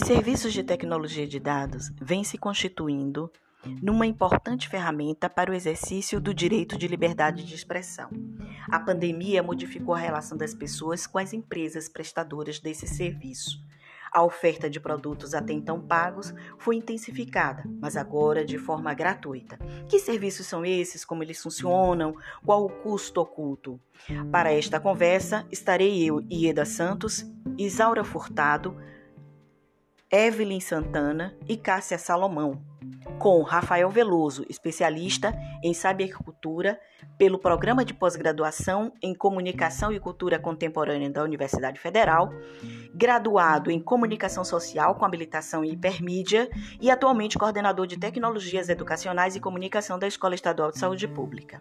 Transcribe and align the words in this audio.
Os 0.00 0.06
serviços 0.06 0.52
de 0.52 0.62
tecnologia 0.62 1.26
de 1.26 1.40
dados 1.40 1.90
vêm 2.00 2.22
se 2.22 2.38
constituindo 2.38 3.28
numa 3.82 4.06
importante 4.06 4.68
ferramenta 4.68 5.28
para 5.28 5.50
o 5.50 5.54
exercício 5.54 6.20
do 6.20 6.32
direito 6.32 6.78
de 6.78 6.86
liberdade 6.86 7.42
de 7.44 7.52
expressão. 7.52 8.08
A 8.70 8.78
pandemia 8.78 9.42
modificou 9.42 9.96
a 9.96 9.98
relação 9.98 10.38
das 10.38 10.54
pessoas 10.54 11.04
com 11.04 11.18
as 11.18 11.32
empresas 11.32 11.88
prestadoras 11.88 12.60
desse 12.60 12.86
serviço. 12.86 13.60
A 14.12 14.22
oferta 14.22 14.70
de 14.70 14.78
produtos 14.78 15.34
até 15.34 15.52
então 15.52 15.80
pagos 15.80 16.32
foi 16.58 16.76
intensificada, 16.76 17.64
mas 17.80 17.96
agora 17.96 18.44
de 18.44 18.56
forma 18.56 18.94
gratuita. 18.94 19.58
Que 19.88 19.98
serviços 19.98 20.46
são 20.46 20.64
esses? 20.64 21.04
Como 21.04 21.24
eles 21.24 21.42
funcionam? 21.42 22.14
Qual 22.46 22.64
o 22.64 22.70
custo 22.70 23.20
oculto? 23.20 23.80
Para 24.30 24.52
esta 24.52 24.78
conversa, 24.78 25.44
estarei 25.50 26.08
eu, 26.08 26.24
Ieda 26.30 26.64
Santos, 26.64 27.26
Isaura 27.58 28.04
Furtado, 28.04 28.76
Evelyn 30.10 30.60
Santana 30.60 31.34
e 31.46 31.56
Cássia 31.56 31.98
Salomão, 31.98 32.62
com 33.18 33.42
Rafael 33.42 33.90
Veloso, 33.90 34.44
especialista 34.48 35.34
em 35.62 35.74
sabercultura 35.74 36.80
pelo 37.18 37.38
Programa 37.38 37.84
de 37.84 37.92
Pós-Graduação 37.92 38.92
em 39.02 39.14
Comunicação 39.14 39.92
e 39.92 40.00
Cultura 40.00 40.38
Contemporânea 40.38 41.10
da 41.10 41.22
Universidade 41.22 41.78
Federal, 41.78 42.32
graduado 42.94 43.70
em 43.70 43.80
Comunicação 43.80 44.44
Social 44.44 44.94
com 44.94 45.04
habilitação 45.04 45.64
em 45.64 45.72
Hipermídia 45.72 46.48
e 46.80 46.90
atualmente 46.90 47.36
coordenador 47.36 47.86
de 47.86 47.98
Tecnologias 47.98 48.68
Educacionais 48.68 49.36
e 49.36 49.40
Comunicação 49.40 49.98
da 49.98 50.06
Escola 50.06 50.34
Estadual 50.34 50.70
de 50.70 50.78
Saúde 50.78 51.06
Pública. 51.06 51.60